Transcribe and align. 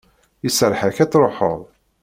Iserreḥ-ak 0.47 0.97
ad 1.03 1.09
truḥeḍ. 1.11 1.59